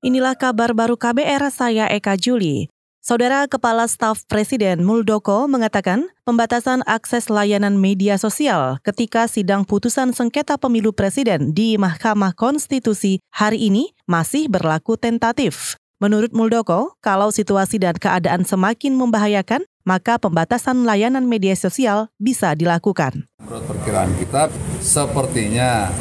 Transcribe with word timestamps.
Inilah 0.00 0.32
kabar 0.32 0.72
baru 0.72 0.96
KBR 0.96 1.52
saya 1.52 1.84
Eka 1.92 2.16
Juli. 2.16 2.72
Saudara 3.04 3.44
Kepala 3.44 3.84
Staf 3.84 4.24
Presiden 4.24 4.80
Muldoko 4.80 5.44
mengatakan 5.44 6.08
pembatasan 6.24 6.80
akses 6.88 7.28
layanan 7.28 7.76
media 7.76 8.16
sosial 8.16 8.80
ketika 8.80 9.28
sidang 9.28 9.68
putusan 9.68 10.16
sengketa 10.16 10.56
pemilu 10.56 10.96
presiden 10.96 11.52
di 11.52 11.76
Mahkamah 11.76 12.32
Konstitusi 12.32 13.20
hari 13.28 13.68
ini 13.68 13.92
masih 14.08 14.48
berlaku 14.48 14.96
tentatif. 14.96 15.76
Menurut 16.00 16.32
Muldoko, 16.32 16.96
kalau 17.04 17.28
situasi 17.28 17.76
dan 17.76 17.92
keadaan 18.00 18.48
semakin 18.48 18.96
membahayakan, 18.96 19.68
maka 19.84 20.16
pembatasan 20.16 20.88
layanan 20.88 21.28
media 21.28 21.52
sosial 21.52 22.08
bisa 22.16 22.56
dilakukan. 22.56 23.28
Menurut 23.36 23.68
perkiraan 23.68 24.16
kita, 24.16 24.48
sepertinya 24.80 25.92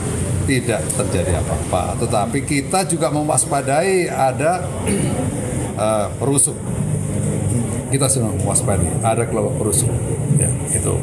tidak 0.49 0.81
terjadi 0.97 1.37
apa-apa. 1.37 1.93
Tetapi 2.01 2.41
kita 2.41 2.89
juga 2.89 3.13
mewaspadai 3.13 4.09
ada 4.09 4.65
uh, 5.77 6.09
perusuh. 6.19 6.57
Kita 7.93 8.09
sudah 8.09 8.33
mewaspadai 8.41 8.89
ada 9.05 9.29
kelompok 9.29 9.61
perusuh. 9.61 9.89
Ya, 10.41 10.49
itu. 10.73 10.97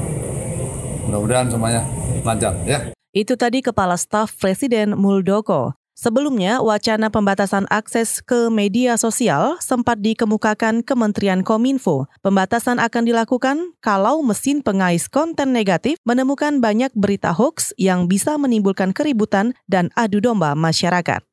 Mudah-mudahan 1.07 1.47
semuanya 1.47 1.87
lancar 2.27 2.59
ya. 2.67 2.91
Itu 3.15 3.39
tadi 3.39 3.63
Kepala 3.63 3.95
Staf 3.95 4.35
Presiden 4.35 4.99
Muldoko. 4.99 5.79
Sebelumnya, 5.97 6.61
wacana 6.61 7.09
pembatasan 7.09 7.65
akses 7.73 8.21
ke 8.21 8.53
media 8.53 9.01
sosial 9.01 9.57
sempat 9.65 9.97
dikemukakan 10.05 10.85
Kementerian 10.85 11.41
Kominfo. 11.41 12.05
Pembatasan 12.21 12.77
akan 12.77 13.09
dilakukan 13.09 13.73
kalau 13.81 14.21
mesin 14.21 14.61
pengais 14.61 15.09
konten 15.09 15.57
negatif 15.57 15.97
menemukan 16.05 16.61
banyak 16.61 16.93
berita 16.93 17.33
hoax 17.33 17.73
yang 17.81 18.13
bisa 18.13 18.37
menimbulkan 18.37 18.93
keributan 18.93 19.57
dan 19.73 19.89
adu 19.97 20.21
domba 20.21 20.53
masyarakat. 20.53 21.25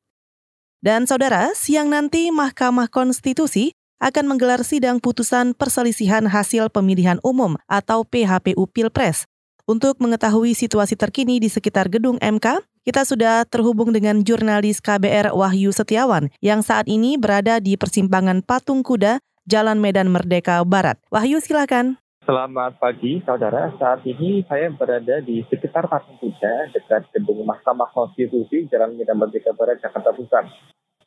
Dan 0.80 1.04
saudara, 1.04 1.52
siang 1.52 1.92
nanti 1.92 2.32
Mahkamah 2.32 2.88
Konstitusi 2.88 3.76
akan 4.00 4.32
menggelar 4.32 4.64
sidang 4.64 4.96
putusan 4.96 5.52
perselisihan 5.52 6.24
hasil 6.24 6.72
pemilihan 6.72 7.20
umum 7.20 7.60
atau 7.68 8.00
PHPU 8.08 8.64
Pilpres. 8.72 9.28
Untuk 9.68 9.96
mengetahui 10.00 10.52
situasi 10.56 10.96
terkini 10.96 11.40
di 11.40 11.48
sekitar 11.48 11.88
gedung 11.88 12.20
MK, 12.20 12.64
kita 12.84 13.00
sudah 13.08 13.48
terhubung 13.48 13.96
dengan 13.96 14.20
jurnalis 14.20 14.84
KBR 14.84 15.32
Wahyu 15.32 15.72
Setiawan 15.72 16.28
yang 16.44 16.60
saat 16.60 16.84
ini 16.84 17.16
berada 17.16 17.56
di 17.56 17.80
persimpangan 17.80 18.44
Patung 18.44 18.84
Kuda, 18.84 19.24
Jalan 19.48 19.80
Medan 19.80 20.12
Merdeka 20.12 20.60
Barat. 20.68 21.00
Wahyu 21.08 21.40
silakan. 21.40 21.96
Selamat 22.24 22.76
pagi, 22.80 23.20
saudara. 23.24 23.72
Saat 23.76 24.04
ini 24.04 24.44
saya 24.44 24.68
berada 24.68 25.20
di 25.24 25.40
sekitar 25.48 25.88
Patung 25.88 26.20
Kuda, 26.20 26.76
dekat 26.76 27.08
gedung 27.16 27.40
Mahkamah 27.48 27.88
Konstitusi, 27.88 28.68
Jalan 28.68 29.00
Medan 29.00 29.16
Merdeka 29.16 29.56
Barat, 29.56 29.80
Jakarta 29.80 30.12
Pusat. 30.12 30.52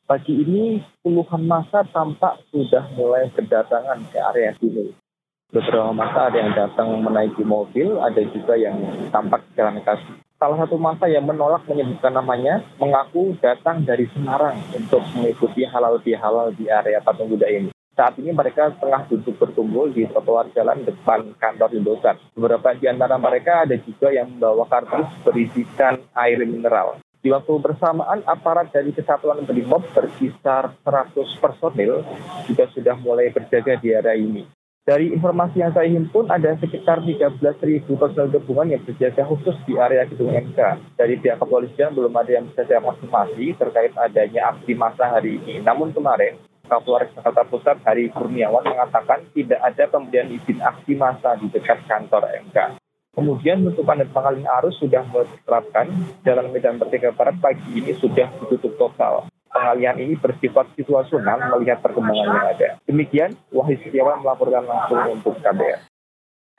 Pagi 0.09 0.33
ini, 0.33 0.81
puluhan 1.05 1.45
masa 1.45 1.85
tampak 1.93 2.41
sudah 2.49 2.89
mulai 2.97 3.29
berdatangan 3.33 4.01
ke 4.09 4.17
area 4.33 4.49
sini. 4.57 5.06
Beberapa 5.47 5.95
masa 5.95 6.27
ada 6.27 6.37
yang 6.43 6.51
datang 6.51 6.91
menaiki 6.99 7.43
mobil, 7.47 7.97
ada 8.03 8.19
juga 8.19 8.59
yang 8.59 8.75
tampak 9.09 9.47
jalan 9.55 9.79
kaki 9.79 10.27
salah 10.37 10.57
satu 10.61 10.77
masa 10.77 11.09
yang 11.09 11.25
menolak 11.25 11.65
menyebutkan 11.65 12.13
namanya 12.13 12.61
mengaku 12.77 13.33
datang 13.41 13.81
dari 13.81 14.05
Semarang 14.13 14.61
untuk 14.69 15.01
mengikuti 15.17 15.65
halal 15.65 15.97
bihalal 15.97 16.53
di 16.53 16.69
area 16.69 17.01
patung 17.01 17.33
kuda 17.33 17.49
ini. 17.49 17.69
Saat 17.97 18.21
ini 18.21 18.29
mereka 18.29 18.69
tengah 18.77 19.09
duduk 19.09 19.41
berkumpul 19.41 19.89
di 19.89 20.05
trotoar 20.05 20.53
jalan 20.53 20.85
depan 20.85 21.33
kantor 21.41 21.73
Indosat. 21.73 22.21
Beberapa 22.37 22.77
di 22.77 22.85
antara 22.85 23.17
mereka 23.17 23.65
ada 23.65 23.73
juga 23.81 24.13
yang 24.13 24.37
membawa 24.37 24.69
kardus 24.69 25.09
berisikan 25.25 26.05
air 26.13 26.37
mineral. 26.45 27.01
Di 27.17 27.33
waktu 27.33 27.57
bersamaan, 27.57 28.21
aparat 28.29 28.69
dari 28.69 28.93
Kesatuan 28.93 29.41
Brimob 29.41 29.81
berkisar 29.89 30.77
100 30.85 31.41
personil 31.41 32.05
juga 32.45 32.69
sudah 32.69 32.93
mulai 33.01 33.33
berjaga 33.33 33.73
di 33.81 33.89
area 33.89 34.13
ini. 34.13 34.56
Dari 34.87 35.11
informasi 35.11 35.59
yang 35.59 35.75
saya 35.75 35.91
himpun, 35.91 36.31
ada 36.31 36.55
sekitar 36.63 37.03
13.000 37.03 37.91
personel 37.99 38.31
gabungan 38.31 38.71
yang 38.71 38.79
berjaga 38.87 39.27
khusus 39.27 39.59
di 39.67 39.75
area 39.75 40.07
gedung 40.07 40.31
MK. 40.31 40.59
Dari 40.95 41.19
pihak 41.19 41.43
kepolisian 41.43 41.91
belum 41.91 42.15
ada 42.15 42.31
yang 42.39 42.47
bisa 42.47 42.63
saya 42.63 42.79
konfirmasi 42.79 43.51
terkait 43.59 43.91
adanya 43.99 44.55
aksi 44.55 44.79
massa 44.79 45.11
hari 45.11 45.43
ini. 45.43 45.59
Namun 45.59 45.91
kemarin, 45.91 46.39
Kapolres 46.71 47.11
Jakarta 47.11 47.43
Pusat 47.43 47.83
Hari 47.83 48.15
Kurniawan 48.15 48.63
mengatakan 48.63 49.27
tidak 49.35 49.59
ada 49.59 49.91
pemberian 49.91 50.31
izin 50.31 50.63
aksi 50.63 50.95
massa 50.95 51.35
di 51.35 51.51
dekat 51.51 51.83
kantor 51.83 52.23
MK. 52.47 52.79
Kemudian 53.11 53.67
penutupan 53.67 53.99
dan 53.99 54.07
pengalihan 54.15 54.55
arus 54.63 54.79
sudah 54.79 55.03
mulai 55.11 55.27
diterapkan. 55.35 55.91
Jalan 56.23 56.47
Medan 56.55 56.79
Merdeka 56.79 57.11
Barat 57.11 57.35
pagi 57.43 57.75
ini 57.75 57.91
sudah 57.91 58.31
ditutup 58.39 58.79
total 58.79 59.27
pengalihan 59.57 59.97
ini 59.97 60.13
bersifat 60.13 60.69
situasional 60.77 61.57
melihat 61.57 61.81
perkembangan 61.81 62.27
yang 62.29 62.47
ada. 62.53 62.69
Demikian, 62.85 63.33
Wahyu 63.49 63.81
Setiawan 63.81 64.21
melaporkan 64.21 64.63
langsung 64.69 65.01
untuk 65.17 65.33
KBR. 65.41 65.89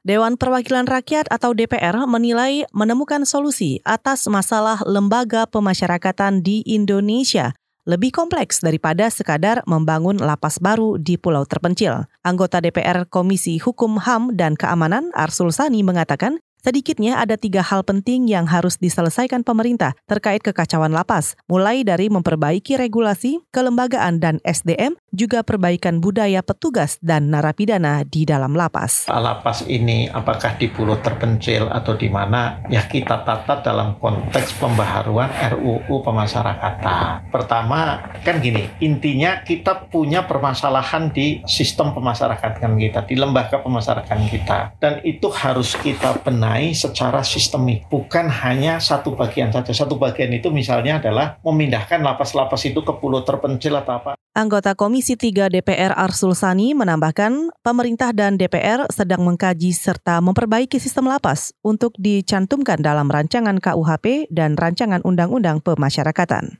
Dewan 0.02 0.34
Perwakilan 0.34 0.86
Rakyat 0.88 1.30
atau 1.30 1.54
DPR 1.54 1.94
menilai 2.10 2.66
menemukan 2.74 3.22
solusi 3.22 3.78
atas 3.86 4.26
masalah 4.26 4.82
lembaga 4.86 5.46
pemasyarakatan 5.46 6.42
di 6.42 6.64
Indonesia 6.66 7.54
lebih 7.88 8.12
kompleks 8.12 8.60
daripada 8.60 9.08
sekadar 9.08 9.64
membangun 9.64 10.20
lapas 10.20 10.60
baru 10.60 11.00
di 11.00 11.16
pulau 11.16 11.48
terpencil. 11.48 12.04
Anggota 12.20 12.60
DPR 12.60 13.08
Komisi 13.08 13.56
Hukum 13.56 13.96
HAM 13.96 14.36
dan 14.36 14.60
Keamanan 14.60 15.08
Arsul 15.16 15.48
Sani 15.56 15.80
mengatakan 15.80 16.36
Sedikitnya 16.58 17.22
ada 17.22 17.38
tiga 17.38 17.62
hal 17.62 17.86
penting 17.86 18.26
yang 18.26 18.50
harus 18.50 18.82
diselesaikan 18.82 19.46
pemerintah 19.46 19.94
terkait 20.10 20.42
kekacauan 20.42 20.90
lapas, 20.90 21.38
mulai 21.46 21.86
dari 21.86 22.10
memperbaiki 22.10 22.74
regulasi, 22.74 23.38
kelembagaan, 23.54 24.18
dan 24.18 24.42
SDM, 24.42 24.98
juga 25.08 25.40
perbaikan 25.40 25.98
budaya 26.04 26.44
petugas 26.44 27.00
dan 27.00 27.32
narapidana 27.32 28.04
di 28.04 28.28
dalam 28.28 28.52
lapas. 28.52 29.08
Lapas 29.08 29.64
ini 29.64 30.06
apakah 30.12 30.60
di 30.60 30.68
pulau 30.68 31.00
terpencil 31.00 31.68
atau 31.72 31.96
di 31.96 32.12
mana, 32.12 32.60
ya 32.68 32.84
kita 32.84 33.24
tata 33.24 33.64
dalam 33.64 33.96
konteks 33.96 34.60
pembaharuan 34.60 35.32
RUU 35.56 36.04
pemasyarakatan. 36.04 37.32
Pertama, 37.32 38.04
kan 38.20 38.40
gini, 38.40 38.68
intinya 38.84 39.40
kita 39.40 39.88
punya 39.88 40.28
permasalahan 40.28 41.08
di 41.08 41.40
sistem 41.48 41.96
pemasyarakatan 41.96 42.76
kita, 42.76 43.08
di 43.08 43.14
lembaga 43.16 43.60
pemasyarakatan 43.64 44.28
kita. 44.28 44.58
Dan 44.76 45.00
itu 45.04 45.32
harus 45.32 45.72
kita 45.78 46.20
dibenahi 46.20 46.76
secara 46.76 47.24
sistemik, 47.24 47.88
bukan 47.88 48.28
hanya 48.28 48.76
satu 48.78 49.16
bagian 49.16 49.48
saja. 49.52 49.72
Satu 49.72 49.96
bagian 49.96 50.32
itu 50.34 50.52
misalnya 50.52 51.00
adalah 51.00 51.40
memindahkan 51.40 52.04
lapas-lapas 52.04 52.60
itu 52.68 52.84
ke 52.84 52.92
pulau 53.00 53.24
terpencil 53.24 53.78
atau 53.78 53.94
apa. 53.96 54.12
Anggota 54.38 54.78
Komisi 54.98 55.14
3 55.14 55.46
DPR 55.54 55.94
Arsul 55.94 56.34
Sani 56.34 56.74
menambahkan, 56.74 57.54
pemerintah 57.62 58.10
dan 58.10 58.34
DPR 58.34 58.82
sedang 58.90 59.22
mengkaji 59.22 59.70
serta 59.70 60.18
memperbaiki 60.18 60.82
sistem 60.82 61.06
lapas 61.06 61.54
untuk 61.62 61.94
dicantumkan 62.02 62.82
dalam 62.82 63.06
rancangan 63.06 63.62
KUHP 63.62 64.26
dan 64.34 64.58
rancangan 64.58 64.98
Undang-Undang 65.06 65.62
Pemasyarakatan. 65.62 66.58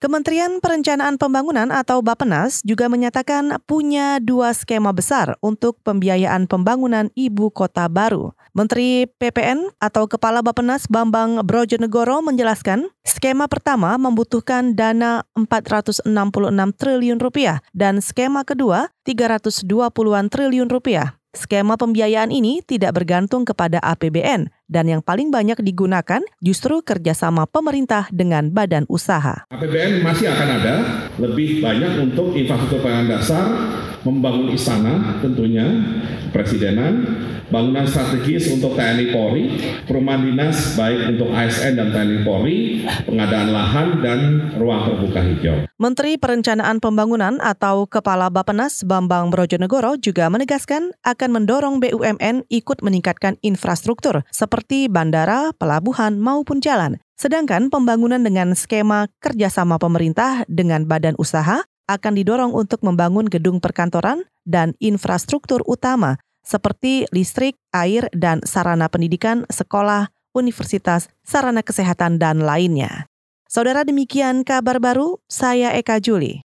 Kementerian 0.00 0.64
Perencanaan 0.64 1.20
Pembangunan 1.20 1.68
atau 1.68 2.00
Bapenas 2.00 2.64
juga 2.64 2.88
menyatakan 2.88 3.60
punya 3.68 4.16
dua 4.16 4.56
skema 4.56 4.96
besar 4.96 5.36
untuk 5.44 5.76
pembiayaan 5.84 6.48
pembangunan 6.48 7.12
ibu 7.12 7.52
kota 7.52 7.84
baru. 7.84 8.32
Menteri 8.56 9.04
PPN 9.20 9.68
atau 9.76 10.08
Kepala 10.08 10.40
Bapenas 10.40 10.88
Bambang 10.88 11.44
Brojonegoro 11.44 12.24
menjelaskan, 12.24 12.88
skema 13.04 13.44
pertama 13.44 14.00
membutuhkan 14.00 14.72
dana 14.72 15.28
466 15.36 16.08
triliun 16.80 17.20
rupiah 17.20 17.60
dan 17.76 18.00
skema 18.00 18.40
kedua 18.48 18.88
320-an 19.04 20.32
triliun 20.32 20.72
rupiah. 20.72 21.19
Skema 21.30 21.78
pembiayaan 21.78 22.34
ini 22.34 22.58
tidak 22.58 22.98
bergantung 22.98 23.46
kepada 23.46 23.78
APBN 23.78 24.50
dan 24.66 24.84
yang 24.90 24.98
paling 24.98 25.30
banyak 25.30 25.62
digunakan 25.62 26.18
justru 26.42 26.82
kerjasama 26.82 27.46
pemerintah 27.46 28.10
dengan 28.10 28.50
badan 28.50 28.82
usaha. 28.90 29.46
APBN 29.54 30.02
masih 30.02 30.26
akan 30.26 30.48
ada, 30.58 30.74
lebih 31.22 31.62
banyak 31.62 32.02
untuk 32.02 32.34
infrastruktur 32.34 32.82
pangan 32.82 33.06
dasar, 33.14 33.46
membangun 34.04 34.48
istana 34.52 35.20
tentunya, 35.20 35.66
presidenan, 36.32 37.04
bangunan 37.52 37.84
strategis 37.84 38.48
untuk 38.48 38.78
TNI 38.78 39.12
Polri, 39.12 39.44
perumahan 39.84 40.24
dinas 40.24 40.78
baik 40.78 41.16
untuk 41.16 41.28
ASN 41.34 41.76
dan 41.76 41.88
TNI 41.92 42.18
Polri, 42.24 42.58
pengadaan 43.04 43.50
lahan 43.50 43.88
dan 44.00 44.20
ruang 44.56 44.88
terbuka 44.88 45.20
hijau. 45.20 45.56
Menteri 45.76 46.16
Perencanaan 46.16 46.78
Pembangunan 46.78 47.40
atau 47.42 47.84
Kepala 47.84 48.28
Bapenas 48.28 48.84
Bambang 48.86 49.28
Brojonegoro 49.28 49.98
juga 50.00 50.28
menegaskan 50.28 50.92
akan 51.04 51.30
mendorong 51.40 51.82
BUMN 51.82 52.48
ikut 52.48 52.78
meningkatkan 52.80 53.36
infrastruktur 53.44 54.22
seperti 54.30 54.88
bandara, 54.88 55.52
pelabuhan 55.56 56.16
maupun 56.20 56.62
jalan. 56.62 57.00
Sedangkan 57.20 57.68
pembangunan 57.68 58.16
dengan 58.24 58.56
skema 58.56 59.04
kerjasama 59.20 59.76
pemerintah 59.76 60.48
dengan 60.48 60.88
badan 60.88 61.12
usaha 61.20 61.68
akan 61.90 62.14
didorong 62.14 62.52
untuk 62.54 62.86
membangun 62.86 63.26
gedung 63.26 63.58
perkantoran 63.58 64.22
dan 64.46 64.78
infrastruktur 64.78 65.66
utama 65.66 66.22
seperti 66.40 67.04
listrik, 67.12 67.58
air, 67.70 68.08
dan 68.16 68.40
sarana 68.42 68.88
pendidikan, 68.88 69.44
sekolah, 69.50 70.08
universitas, 70.32 71.10
sarana 71.22 71.60
kesehatan, 71.60 72.16
dan 72.16 72.42
lainnya. 72.42 73.06
Saudara 73.50 73.82
demikian 73.82 74.46
kabar 74.46 74.78
baru, 74.78 75.18
saya 75.26 75.74
Eka 75.74 75.98
Juli. 75.98 76.42